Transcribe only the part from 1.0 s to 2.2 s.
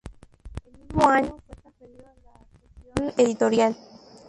año fue transferido a